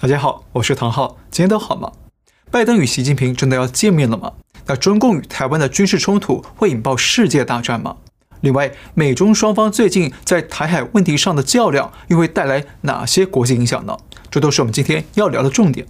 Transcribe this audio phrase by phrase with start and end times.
[0.00, 1.90] 大家好，我是唐浩，今天都好吗？
[2.52, 4.32] 拜登与习近平真的要见面了吗？
[4.66, 7.96] 那中共与台湾的军事冲突会引爆世界大战吗？
[8.42, 13.96] 另外，美中双方最近在台海问题上的较量又会带来哪些国际影响呢？
[14.30, 15.84] 这都是我们今天要聊的重点。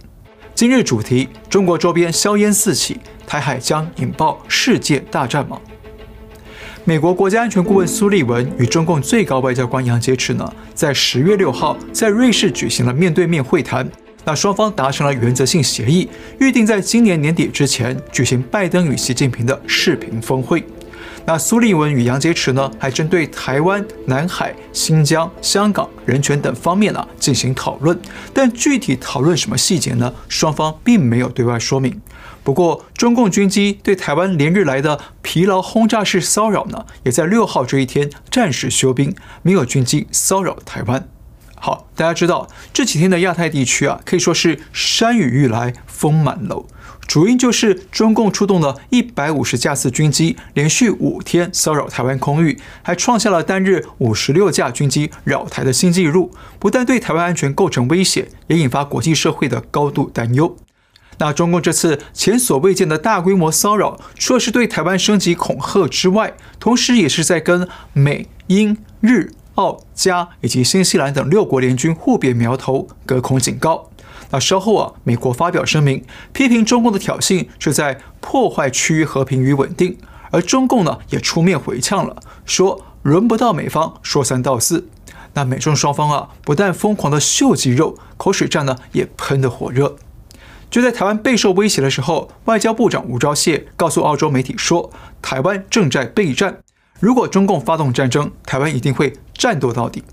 [0.55, 5.61] 今日主题：中国周边硝烟四起，台海将引爆世界大战吗？
[6.85, 13.87] 美国国家安全顾问苏利文与中共最高外交官杨洁篪呢，在十月六号在瑞士举行了面对面会谈。
[14.25, 16.07] 那双方达成了原则性协议，
[16.39, 20.63] 预定在今年年底之前举行拜登与习近平的视频峰会。
[21.25, 27.99] 那苏利文与杨洁篪呢，还针对台湾、南海、新疆、香港人权等方面呢进行讨论，
[28.33, 30.11] 但具体讨论什么细节呢？
[30.27, 32.01] 双方并没有对外说明。
[32.41, 39.13] 不过，中共军机对台湾连日来的疲劳轰炸式骚扰呢，也在六号这一天暂时休兵，
[39.43, 41.07] 没有军机骚扰台湾。
[41.59, 46.65] 好，大家知道这几天的亚太地区啊，可以说是山雨欲来风满楼。
[47.05, 56.31] 主因就是中共出动了一百五十架次军机，连续五天骚扰台湾空域，还创下了单日五十六架军机扰台的新纪录。
[56.59, 60.55] 不但对台湾安全构成威胁，也引发国际社会的高度担忧。
[61.17, 73.89] 那中共这次前所未见的大规模骚扰，除了是对台湾升级恐吓之外，同时也是在跟美、英、日、澳、加以及新西兰等六国联军互别苗头，隔空警告。
[74.31, 79.97] 那稍后啊，美国发表声明，批评中共的挑衅是在破坏区域和平与稳定，
[80.31, 84.87] 而中共呢也出面回呛了，说轮不到美方说三道四。
[85.33, 89.97] 那美中双方啊，不但疯狂的秀肌肉，口水战呢也喷得火热。
[90.71, 96.59] 就在台湾备受威胁的时候，外交部长吴钊燮告诉澳洲媒体说，台湾正在备战，
[96.99, 100.03] 如果中共发动战争，台湾一定会战斗到底。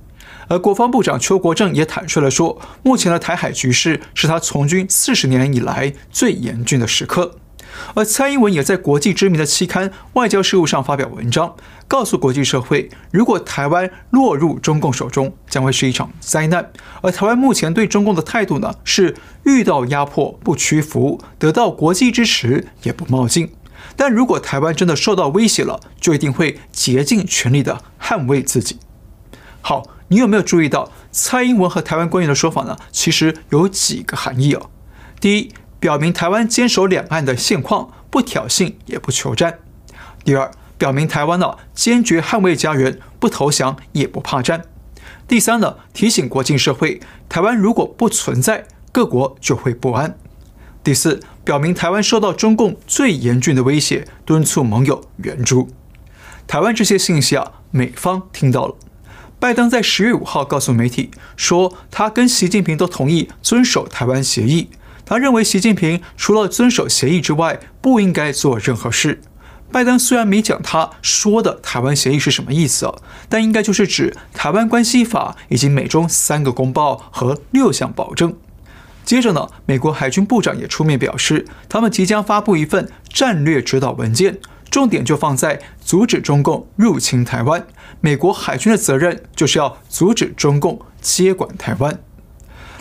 [0.49, 7.37] 而国防部长邱国正也坦率地说，目前的台海局势是他从军四十年以来最严峻的时刻。
[7.95, 11.57] 而蔡英文也在国际知名的期刊《外交事务》上发表文章，
[11.89, 16.71] 告诉国际社会，如果台湾落入中共手中，将会是一场灾难。
[17.03, 23.51] 而台湾目前对中共的态度呢，是遇到压迫不屈服，得到国际支持也不冒进。
[23.97, 28.79] 但如果台湾真的受到威胁了，就一定会竭尽全力的捍卫自己。
[29.61, 29.83] 好。
[30.09, 32.77] 你有没有注意到蔡英文和台湾官员的说法呢？
[32.93, 34.71] 其实有几个含义哦。
[35.21, 39.55] 第一，表明台湾坚守两岸的现况，不挑衅也不求战；
[40.25, 44.61] 第二，表明台湾呢坚决捍卫家园，不投降也不怕战；
[45.27, 50.13] 第三呢，提醒国际社会，台湾如果不存在，各国就会不安；
[50.85, 55.69] 第四，表明台湾受到中共最严峻的威胁，敦促盟友援助。
[56.49, 58.75] 台湾这些信息啊，美方听到了。
[59.39, 64.71] 拜登在十月五号告诉媒体说，他跟习近平都同意遵守台湾协议。
[65.05, 69.21] 他认为习近平除了遵守协议之外，不应该做任何事。
[69.71, 72.93] 拜登虽然没讲他说的台湾协议是什么意思，
[73.29, 78.35] 但应该就是指《台湾关系法》以及美中三个公报和六项保证。
[79.07, 84.39] 接着呢，美国海军部长也出面表示，他们即将发布一份战略指导文件。
[84.69, 87.67] 重点就放在阻止中共入侵台湾，
[88.01, 91.99] 美国海军的责任就是要阻止中共接管台湾。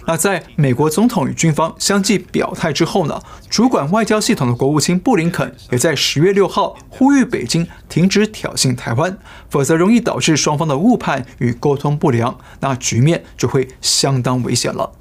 [0.07, 9.17] 那在美国总统与军方相继表态之后呢，主管外交系统的国务卿布林肯也在十月六号呼吁北京停止挑衅台湾，
[9.49, 14.91] 否则容易导致双方的误判与沟通不良，那局面就会相当危险了。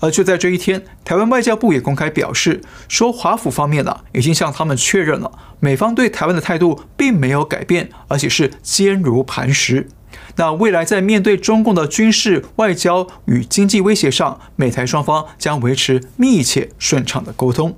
[0.00, 9.88] 而就在这一天，台湾外交部也公开表示说，华府方面呢已经向他们确认了，美方对台湾的态度并没有改变，而且是坚如磐石。
[10.36, 17.76] 那未来在面对中共的军事、外交与经济威胁上，美台双方将维持密切顺畅的沟通。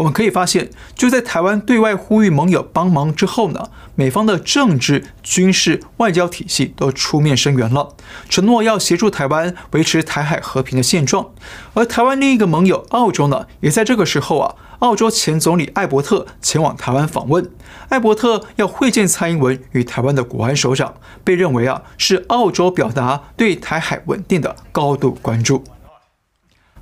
[0.00, 7.94] 我们可以发现，就在台湾对外呼吁盟友帮忙之后呢，美方的政治、军事、外交体系都出面声援了，
[8.26, 11.28] 承诺要协助台湾维持台海和平的现状。
[11.74, 17.50] 而台湾另一个盟友澳洲呢，也在这个时候啊，澳洲前总理艾伯特前往台湾访问，
[17.90, 25.62] 艾伯特要会见蔡英文与台湾的国安首长，被认为啊是澳洲表达对台海稳定的高度关注。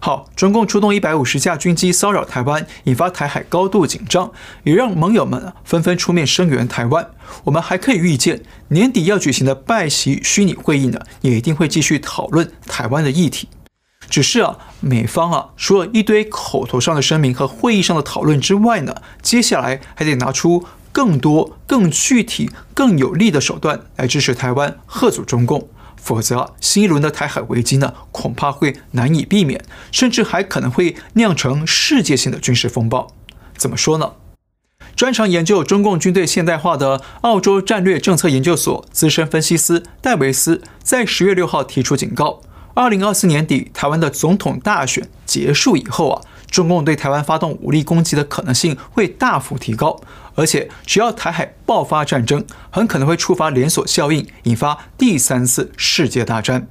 [0.00, 4.31] 好，中共出动一百五十架军机骚扰台湾，引发台海高度紧张，
[4.62, 7.11] 也让盟友们纷纷出面声援台湾。
[7.45, 13.49] 我们还可以预见，年底要举行的拜习虚拟会议呢，也一定会继续讨论台湾的议题。
[14.09, 25.69] 只是啊，美方啊，除了一堆口头上的声明和会议上的讨论之外呢，接下来还得拿出更多、更具体、更有力的手段来支持台湾，吓阻中共。
[26.00, 33.15] 否则，新一轮的台海危机呢，恐怕会难以避免，甚至还可能会酿成世界性的军事风暴。
[33.56, 34.12] 怎么说呢？
[34.97, 42.41] 专长研究中共军队现代化的澳洲战略政策研究所资深分析师戴维斯在十月六号提出警告：
[42.75, 50.00] 二零二四年底台湾的总统大选结束以后啊，中共对台湾发动武力攻击的可能性会大幅提高，
[50.35, 56.69] 而且只要台海爆发战争，很可能会触发连锁效应，引发第三次世界大战。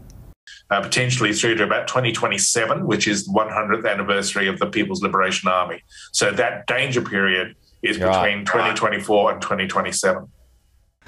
[0.69, 5.49] Uh, potentially through to about 2027, which is the 100th anniversary of the People's Liberation
[5.49, 5.79] Army.
[6.11, 10.27] So that danger period is between 2024 and 2027.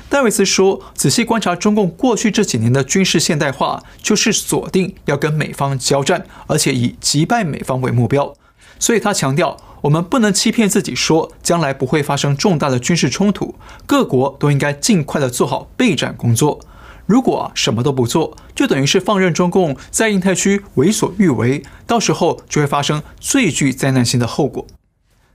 [0.09, 8.33] 戴维斯说：“仔细观察中共过去这几年的军事现代化，就是锁定要跟美方交战，而且以击败美方为目标。
[8.79, 13.53] 所以他强调，我们不能欺骗自己说将来不会发生重大的军事冲突，
[13.85, 16.59] 各国都应该尽快的做好备战工作。”
[17.05, 24.67] 如果什么都不做，就等于是放任中共在印太区为所欲为，到时候就会发生最具灾难性的后果。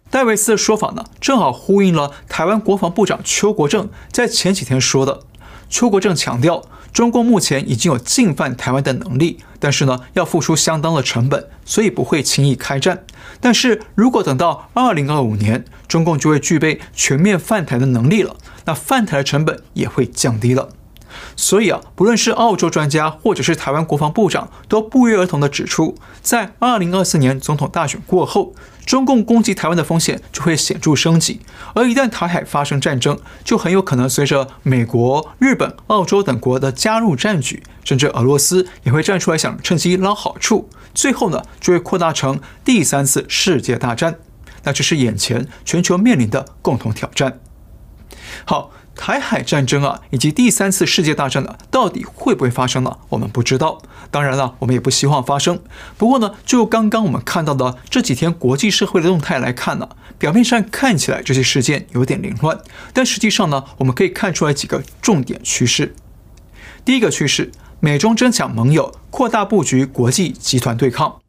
[0.08, 5.22] 戴维斯的说法呢，正好呼应了台湾国防部长邱国正在前几天说的。
[5.68, 6.62] 邱国正强调，
[6.94, 13.04] 中共目前已经有进犯台湾的能力，但是呢，要付出相当的成本，所以不会轻易开战。
[13.40, 18.36] 但是如果等到二零二五年，中共就会具备全面犯台的能力了，
[18.66, 20.68] 那犯台的成本也会降低了。
[21.36, 31.40] 所以啊，不论是澳洲专家或者是台湾国防部长，都不约而同地指出，在二零二四年总统大选过后，中共攻击台湾的风险就会显著升级。
[31.74, 40.68] 而一旦台海发生战争，就很有可能随着美国、日本、澳洲等国的加入战局，甚至俄罗斯也会站出来想趁机捞好处。
[40.94, 44.16] 最后呢，就会扩大成第三次世界大战。
[44.62, 47.40] 那这是眼前全球面临的共同挑战。
[48.44, 48.70] 好。
[48.96, 52.98] 台海战争啊，以及第三次世界大战呢，到底会不会发生呢？
[53.10, 53.82] 我们不知道。
[54.10, 55.60] 当然了，我们也不希望发生。
[55.98, 59.88] 不过呢，就刚刚我们看到的这几天国际社会的动态来看呢，
[60.18, 62.58] 表面上看起来这些事件有点凌乱，
[62.92, 65.94] 但实际上呢，我们可以看出来几个重点趋势。
[66.84, 67.50] 第一个趋势，
[67.80, 71.23] 美中争抢盟友，扩大布局国际集团对抗。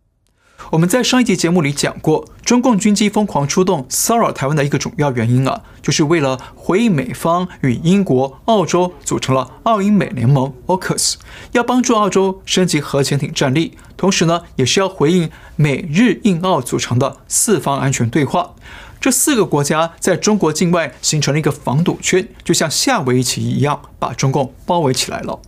[0.72, 11.16] 我们在上一集节目里讲过，中共军机疯狂出动骚扰台湾的一个主要原因啊，就是为了回应美方与英国、澳洲组成了澳英美联盟 （AUKUS），
[11.52, 18.56] 要帮助澳洲升级核潜艇战力，同时呢，也是要回应美日印澳组成的四方安全对话。
[19.00, 25.40] 这四个国家在中国境外形成了一个防堵圈，就像下围棋一样，把中共包围起来了。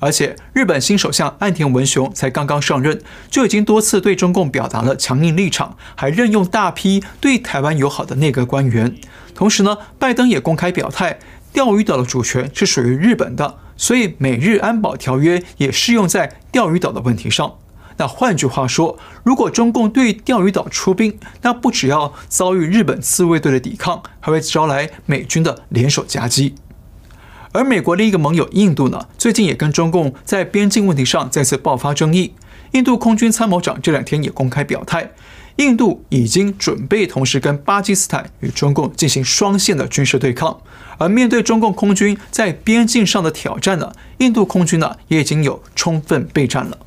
[0.00, 3.00] 而且，日本新首相岸田文雄才刚刚上任，
[3.30, 8.96] 就已经多次对中共表达了强硬立场，还任用大批对台湾友好的内阁官员。
[9.34, 11.18] 同时呢，拜登也公开表态，
[11.52, 17.54] 钓鱼岛的主权是属于日本的，所以美日安保条约也适用在钓鱼岛的问题上。
[17.98, 26.54] 那换句话说，如果中共对钓鱼岛出兵，那不只要遭遇日本自卫队的抵抗，还会招来美军的联手夹击。
[27.52, 32.32] 而美国的一个盟友印度呢，最近也跟中共在边境问题上再次爆发争议。
[32.72, 35.10] 印度空军参谋长这两天也公开表态，
[35.56, 40.56] 印度已经准备同时跟巴基斯坦与中共进行双线的军事对抗。
[40.98, 46.78] 而面对中共空军在边境上的挑战呢，印度空军呢也已经有充分备战了。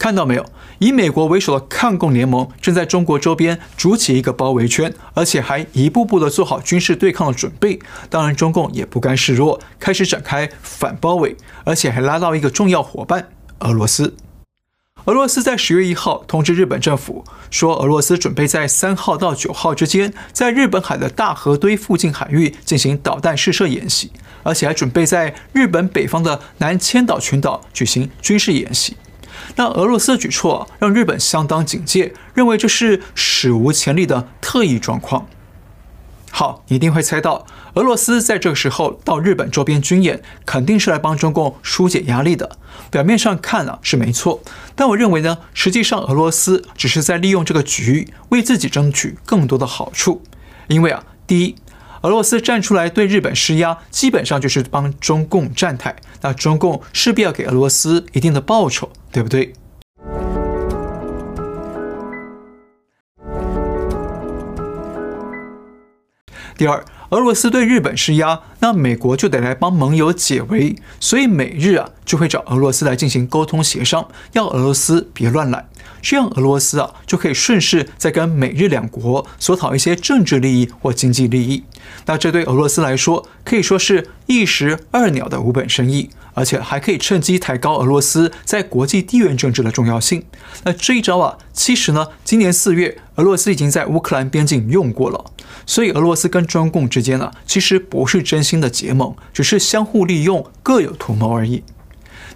[0.00, 0.46] 看到没有？
[0.78, 7.78] 以美国为首的抗共联盟正在中国周边筑起一个包围圈，而且还一步步的做好军事对抗的准备。
[8.08, 13.28] 当然，中共也不甘示弱，开始展开反包围，而且还拉到一个重要伙伴——
[13.60, 14.16] 俄罗斯。
[15.04, 24.10] 俄罗斯在十月一号通知日本政府说，俄罗斯准备在三号到九号之间，在日本海的大和堆附近海域进行导弹试射演习，
[24.44, 28.96] 而且还准备在日本北方的南千岛群岛举行军事演习。
[29.56, 35.26] 那俄罗斯的举措让日本相当警戒，认为这是史无前例的特异状况。
[36.30, 37.44] 好，一定会猜到，
[37.74, 42.56] 俄罗斯在这个时候到日本周边军演，肯定是来帮中共疏解压力的。
[42.90, 44.40] 表面上看啊是没错，
[44.74, 50.22] 但我认为呢，实际上俄罗斯只是在利用这个局为自己争取更多的好处。
[50.68, 51.56] 因为啊，第一。
[52.02, 55.94] 俄罗斯站出来对日本施压，基本上就是帮中共站台。
[56.22, 59.52] 那中共势必要给俄罗斯一定的报酬，对不对？
[66.56, 75.66] 第二，俄罗斯对日本施压，那美国就得来帮盟友解围，所以美日啊就会找俄罗斯来进行沟通协商，要俄罗斯别乱来。
[76.00, 81.64] 这样，俄罗斯啊就可以顺势再跟美日两国索讨一些政治利益或经济利益。
[82.06, 90.24] 那这对俄罗斯来说可以说是一石二鸟的无本生意，而且还可以趁机抬高俄罗斯在国际地缘政治的重要性。
[90.64, 95.24] 那这一招啊，其实呢，今年四月俄罗斯已经在乌克兰边境用过了。
[95.66, 101.62] 所以俄罗斯跟中共之间呢，其实不是真心的结盟，只是相互利用，各有图谋而已。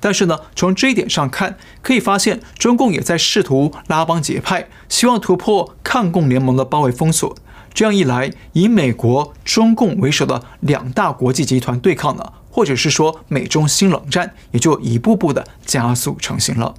[0.01, 7.35] 但是呢，从这一点上看，可以发现中共也在试图拉帮结派，希望突破抗共联盟的包围封锁。
[7.73, 16.73] 这样一来，以美国、中共为首的两大国际集团对抗呢，或者是说美中新冷战，也就一步步的加速成型了。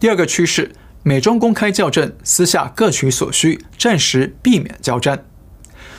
[0.00, 0.72] 第二个趋势，
[1.04, 5.24] 美中公开较真，私下各取所需，暂时避免交战。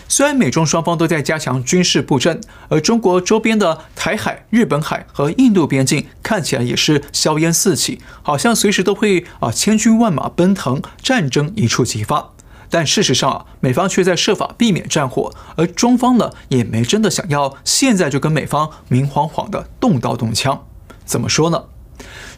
[0.09, 12.33] 虽然美中双方都在加强军事布阵，而中国周边的台海、日本海和印度边境看起来也是硝烟四起，好像随时都会啊千军万马奔腾，战争一触即发。
[12.71, 20.65] 但事实上啊，美方却在设法避免战火，而中方呢也没真的想要现在就跟美方明晃晃的动刀动枪。
[21.05, 21.65] 怎么说呢？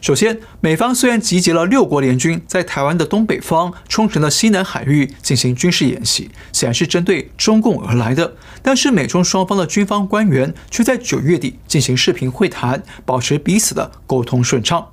[0.02, 14.88] 首先，美方虽然集结了六国联军在台湾的东北方、冲绳的西南海域进行军事演习，显然是针对中共而来的，但是美中双方的军方官员却在九月底进行视频会谈，保持彼此的沟通顺畅。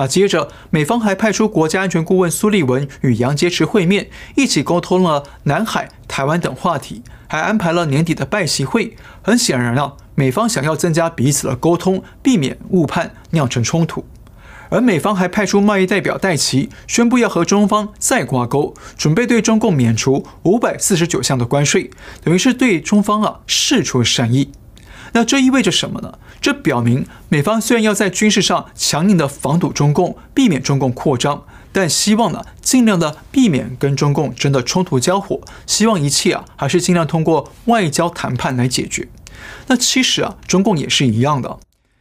[0.00, 8.96] 那接着，美方还派出国家安全顾问苏利文与杨洁篪会面，一起沟通了南海、台湾等话题，还安排了年底的拜习会。
[9.20, 14.06] 很显然啊，美方想要增加彼此的沟通，避免误判酿成冲突。
[14.70, 21.90] 而美方还派出贸易代表戴琪，宣布要和中方再挂钩，准备对中共免除五百四十九项的关税，
[22.24, 24.50] 等于是对中方啊释出善意。
[25.12, 26.18] 那这意味着什么呢？
[26.40, 39.08] 这表明美方虽然要在军事上强硬的防堵中共，避免中共扩张，但希望呢尽量的避免跟中共真的冲突交火，希望一切啊还是尽量通过外交谈判来解决。
[39.66, 41.58] 那其实啊，中共也是一样的。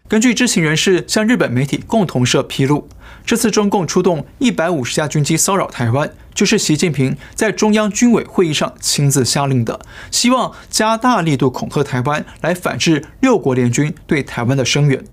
[0.07, 2.89] 根据知情人士向日本媒体共同社披露，
[3.29, 15.05] 这次中共出动一百五十架军机骚扰台湾，就是习近平在中央军委会议上亲自下令的，希望加大力度恐吓台湾，来反制六国联军对台湾的声援。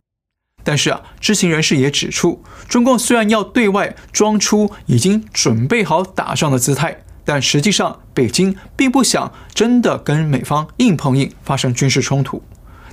[0.64, 12.42] 但是啊，知情人士也指出，中共虽然要对外装出已经准备好打仗的姿态，但实际上北京并不想真的跟美方硬碰硬发生军事冲突。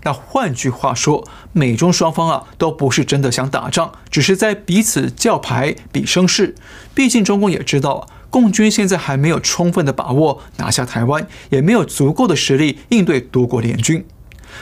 [0.03, 6.55] 那换句话说，美中双方啊都不是真的想打仗，只是在彼此叫牌比声势。
[6.93, 14.05] 毕竟中共也知道啊，共军现在还没有充分的把握拿下台湾，也没有足够的实力应对多国联军。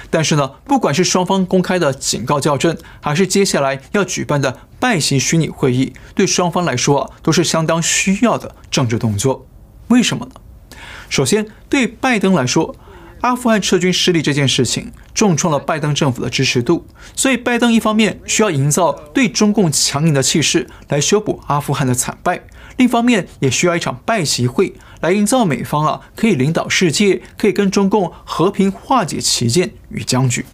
[0.09, 9.47] 但是呢，不管是双方公开的警告校正，还是接下来要举办的拜习虚拟会议，对双方来说啊都是相当需要的政治动作。
[9.87, 10.31] 为什么呢？
[11.09, 12.75] 首先，对拜登来说。
[13.21, 22.41] 阿富汗撤军失利这件事情重创了拜登政府的支持度，所以拜登一方面需要营造对中共强硬的气势来修补阿富汗的惨败，
[22.77, 30.45] 另一方面也需要一场拜习会来营造美方啊可以领导世界，可以跟中共和平化解歧见与僵局。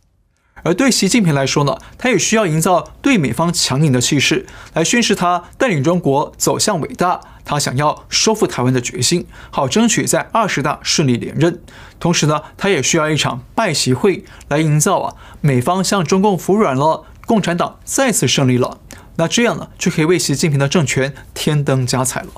[0.64, 11.62] 而对习近平来说呢，他也需要营造对美方强硬的气势，来宣示他带领中国走向伟大，他想要收复台湾的决心，好争取在二十大顺利连任。
[11.98, 18.80] 同时呢，他也需要一场拜习会来营造啊，美方向中共服软了，共产党再次胜利了，
[19.16, 22.30] 那这样呢，就可以为习近平的政权添灯加彩了。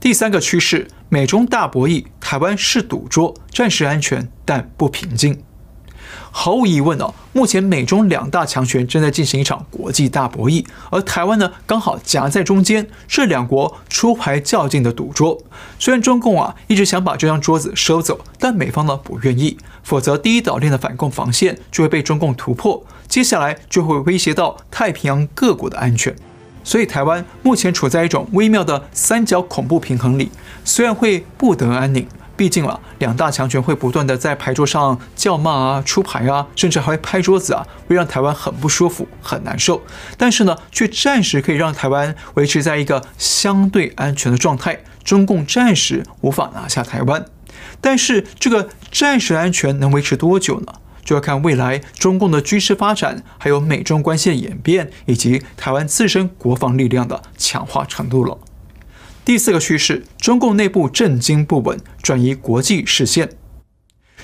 [0.00, 5.43] 第三个趋势，美中大博弈，台湾是赌桌，暂时安全，但不平静。
[6.30, 15.40] 毫无疑问哦，目前美中两大强权正在进行一场国际大博弈，而台湾呢，刚好夹在中间，是两国出牌较劲的赌桌。
[15.78, 26.14] 虽然中共啊一直想把这张桌子收走，但美方呢不愿意，否则第一岛链的反共防线就会被中共突破，接下来就会威胁到太平洋各国的安全。
[26.62, 30.30] 所以台湾目前处在一种微妙的三角恐怖平衡里，
[30.64, 32.06] 虽然会不得安宁。
[32.36, 39.82] 毕竟啊，两大强权会不断的在牌桌上叫骂啊、出牌啊，甚至还会拍桌子啊，会让台湾很不舒服、很难受。
[40.18, 47.24] 但是呢，却暂时可以让台湾维持在一个相对安全的状态，中共暂时无法拿下台湾。
[47.80, 50.72] 但是这个暂时安全能维持多久呢？
[51.04, 58.38] 就要看未来中共的军事发展，还有美中关系的演变，以及台湾自身国防力量的强化程度了。
[59.24, 63.30] 第四个趋势，中共内部政经不稳，转移国际视线。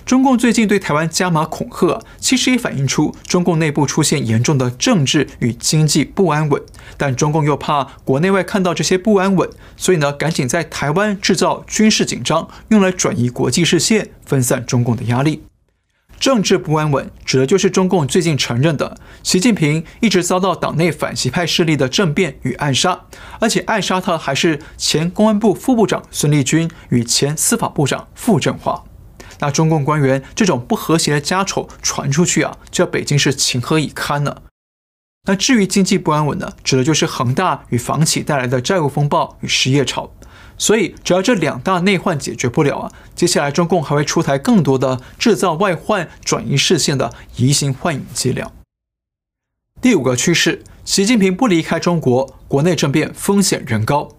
[0.04, 6.61] 中共最近对台湾加码恐吓，其实也反映出中共内部出现严重的政治与经济不安稳。
[6.99, 15.45] 但中共又怕国内外看到这些不安稳，所以呢，赶紧在台湾制造军事紧张，用来转移国际视线，分散中共的压力。
[16.21, 23.07] 政治不安稳指的就是中共最近承认的，习近平一直遭到党内反习派势力的政变与暗杀，
[23.41, 28.85] 而且暗杀他还是前公安部副部长孙立军与前司法部长傅政华。
[29.39, 34.43] 那中共官员这种不和谐的家丑传出去啊，叫北京是情何以堪呢？
[35.27, 40.12] 那至于经济不安稳呢，指的就是恒大与房企带来的债务风暴与失业潮。
[40.61, 48.52] 所以，只要这两大内患解决不了啊，接下来中共还会出台更多的制造外患、转移视线的移形换影伎俩。
[49.81, 54.11] 第五个趋势，习近平不离开中国，国内政变风险仍高。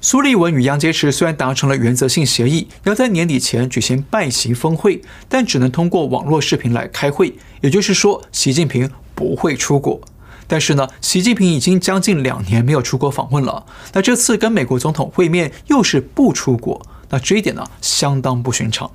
[0.00, 10.00] 苏利文与杨洁篪虽然达成了原则性协议，要在年底前举行拜习峰会，但只能通过网络视频来开会，也就是说，习近平不会出国。
[10.46, 13.64] 但是呢，习近平已经将近两年没有出国访问了。
[13.92, 18.90] 那这次跟美国总统会面又是不出国，那这一点呢，相当不寻常。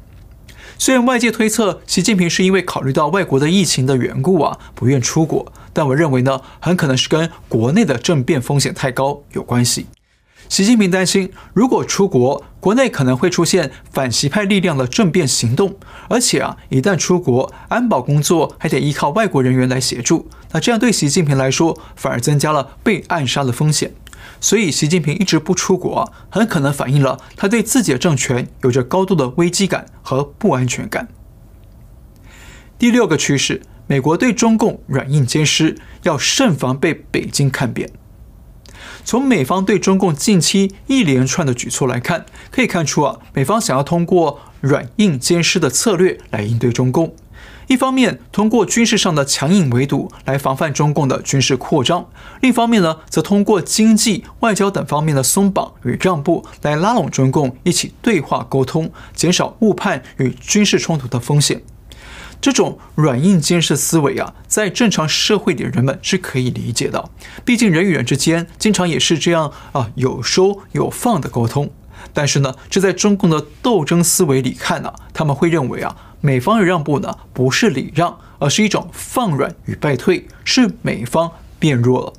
[0.77, 9.88] 虽然外界推测习近平是因为考虑到外国的疫情的缘故啊，不愿出国，但我认为呢，很可能是跟国内的政变风险太高有关系。
[10.50, 15.75] 习近平担心，如果出国，国内可能会出现反习派力量的政变行动，
[16.10, 23.94] 而且啊，一旦出国，安保工作还得依靠外国人员来协助，那这样对习近平来说，反而增加了被暗杀的风险。
[24.41, 31.08] 所以，习近平一直不出国，很可能反映了他对自己的政权有着高度的危机感和不安全感。
[32.79, 37.91] 第六个趋势，美国对中共软硬兼施，要慎防被北京看扁。
[39.09, 47.15] 从美方对中共近期一连串的举措来看，可以看出啊，美方想要通过软硬兼施的策略来应对中共。
[47.65, 52.03] 一方面，通过军事上的强硬围堵来防范中共的军事扩张；
[52.41, 61.63] 另一方面呢，则通过经济、外交等方面的松绑与让步来拉拢中共一起对话沟通，减少误判与军事冲突的风险。
[62.41, 67.10] 这种软硬兼施思维啊，在正常社会里的人们是可以理解的。
[67.43, 71.69] 毕竟人与人之间经常也是这样啊，有收有放的沟通。
[72.13, 82.13] 但是呢，这在中共的斗争思维里看呢，他们会认为啊，美方的让步呢不是礼让，而是一种放软与败退，是美方变弱了。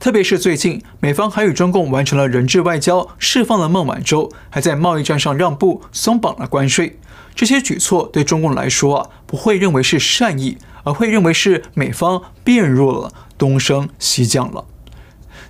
[0.00, 6.98] 特别是最近，美方还与中共完成了人质外交，释放了孟晚舟，还在贸易战上让步，松绑了关税。
[7.34, 14.64] 这些举措对中共来说啊，不会认为是善意，而会认为是美方变弱了，东升西降了。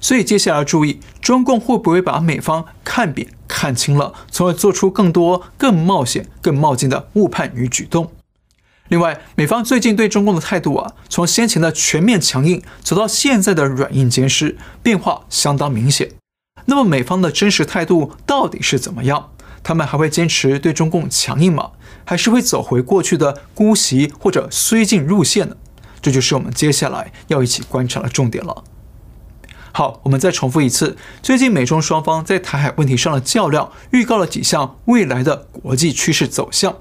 [0.00, 8.10] 所以接下来注意，中共会不会把美方看扁、看轻了，从而做出更多、更冒险、更冒进的误判与举动？
[8.90, 16.10] 另外，美方最近对中共的态度啊，从先前的全面强硬走到现在的软硬兼施，变化相当明显。
[16.64, 19.30] 那么，美方的真实态度到底是怎么样？
[19.62, 21.70] 他们还会坚持对中共强硬吗？
[22.04, 25.56] 还是会走回过去的姑息或者绥靖路线呢？
[26.02, 28.64] 这就是我们接下来要一起观察的重点了。
[29.70, 36.74] 好，我们再重复一次，最近美中双方在台海问题上的较量，预告了几项未来的国际趋势走向。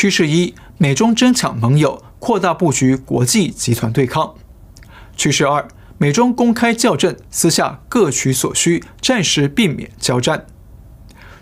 [0.00, 4.34] 趋势一：美中争抢盟友，扩大布局国际集团对抗。
[5.14, 10.46] 趋势二：美中公开校正，私下各取所需，暂时避免交战。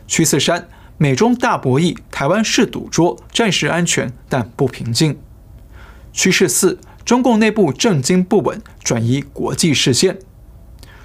[0.09, 0.67] 趋势三：
[0.97, 5.17] 美中大博弈，台湾是赌桌，暂时安全但不平静。
[6.13, 10.19] 趋势四：中共内部政经不稳，转移国际视线。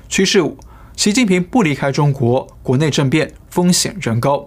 [0.09, 0.57] 趋势五：
[0.97, 4.43] 习近平不离开中国，国内政变风险仍高。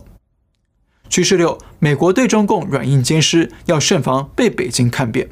[1.09, 5.29] 趋势六：美国对中共软硬兼施，要慎防被北京看扁。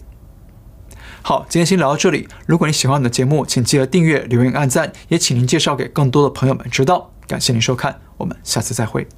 [1.23, 2.29] 好，今天先聊到这里。
[2.47, 7.13] 如果你喜欢我们的节目，请记得订阅、留言、按赞，也请您介绍给更多的朋友们知道。
[7.27, 9.09] 感谢您收看，我们下次再会。